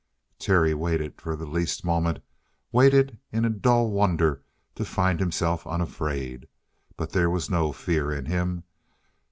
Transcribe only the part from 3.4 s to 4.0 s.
a dull